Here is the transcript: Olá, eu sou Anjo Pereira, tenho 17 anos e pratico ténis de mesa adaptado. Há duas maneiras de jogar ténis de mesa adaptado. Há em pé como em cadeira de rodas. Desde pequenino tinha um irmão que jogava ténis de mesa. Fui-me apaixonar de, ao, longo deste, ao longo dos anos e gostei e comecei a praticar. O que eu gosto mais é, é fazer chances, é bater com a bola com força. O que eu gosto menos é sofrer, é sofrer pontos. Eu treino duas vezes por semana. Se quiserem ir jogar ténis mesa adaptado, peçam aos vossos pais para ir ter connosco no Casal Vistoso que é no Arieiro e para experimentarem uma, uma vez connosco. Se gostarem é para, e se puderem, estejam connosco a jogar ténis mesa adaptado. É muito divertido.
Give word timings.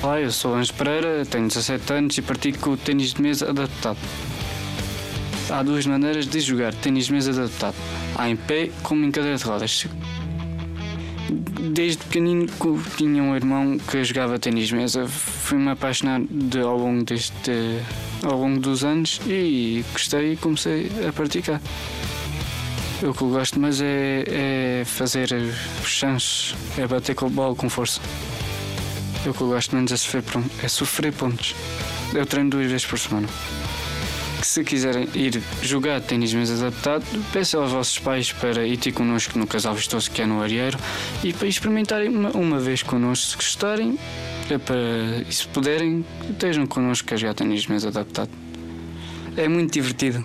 Olá, 0.00 0.20
eu 0.20 0.30
sou 0.30 0.54
Anjo 0.54 0.72
Pereira, 0.74 1.26
tenho 1.26 1.48
17 1.48 1.92
anos 1.92 2.16
e 2.16 2.22
pratico 2.22 2.76
ténis 2.76 3.14
de 3.14 3.20
mesa 3.20 3.50
adaptado. 3.50 3.98
Há 5.50 5.60
duas 5.64 5.84
maneiras 5.86 6.24
de 6.24 6.38
jogar 6.38 6.72
ténis 6.72 7.06
de 7.06 7.14
mesa 7.14 7.32
adaptado. 7.32 7.74
Há 8.14 8.30
em 8.30 8.36
pé 8.36 8.70
como 8.84 9.04
em 9.04 9.10
cadeira 9.10 9.36
de 9.36 9.42
rodas. 9.42 9.86
Desde 11.72 12.04
pequenino 12.04 12.46
tinha 12.96 13.20
um 13.20 13.34
irmão 13.34 13.76
que 13.76 14.04
jogava 14.04 14.38
ténis 14.38 14.68
de 14.68 14.76
mesa. 14.76 15.04
Fui-me 15.08 15.70
apaixonar 15.70 16.20
de, 16.30 16.60
ao, 16.60 16.78
longo 16.78 17.02
deste, 17.02 17.82
ao 18.22 18.38
longo 18.38 18.60
dos 18.60 18.84
anos 18.84 19.20
e 19.26 19.84
gostei 19.92 20.34
e 20.34 20.36
comecei 20.36 20.92
a 21.08 21.12
praticar. 21.12 21.60
O 23.02 23.12
que 23.12 23.22
eu 23.22 23.30
gosto 23.30 23.58
mais 23.58 23.80
é, 23.80 24.24
é 24.28 24.84
fazer 24.84 25.28
chances, 25.84 26.54
é 26.76 26.86
bater 26.86 27.16
com 27.16 27.26
a 27.26 27.28
bola 27.28 27.56
com 27.56 27.68
força. 27.68 28.00
O 29.26 29.34
que 29.34 29.40
eu 29.40 29.48
gosto 29.48 29.74
menos 29.74 29.92
é 29.92 29.96
sofrer, 29.96 30.24
é 30.62 30.68
sofrer 30.68 31.12
pontos. 31.12 31.54
Eu 32.14 32.24
treino 32.24 32.50
duas 32.50 32.66
vezes 32.66 32.86
por 32.86 32.98
semana. 32.98 33.28
Se 34.42 34.62
quiserem 34.62 35.08
ir 35.14 35.42
jogar 35.60 36.00
ténis 36.00 36.32
mesa 36.32 36.66
adaptado, 36.66 37.04
peçam 37.32 37.60
aos 37.60 37.72
vossos 37.72 37.98
pais 37.98 38.32
para 38.32 38.66
ir 38.66 38.76
ter 38.76 38.92
connosco 38.92 39.38
no 39.38 39.46
Casal 39.46 39.74
Vistoso 39.74 40.10
que 40.10 40.22
é 40.22 40.26
no 40.26 40.40
Arieiro 40.40 40.78
e 41.24 41.32
para 41.32 41.48
experimentarem 41.48 42.08
uma, 42.08 42.30
uma 42.30 42.58
vez 42.60 42.82
connosco. 42.82 43.26
Se 43.30 43.36
gostarem 43.36 43.98
é 44.48 44.56
para, 44.56 44.76
e 45.28 45.32
se 45.32 45.46
puderem, 45.48 46.04
estejam 46.30 46.66
connosco 46.66 47.12
a 47.12 47.16
jogar 47.16 47.34
ténis 47.34 47.66
mesa 47.66 47.88
adaptado. 47.88 48.30
É 49.36 49.48
muito 49.48 49.72
divertido. 49.72 50.24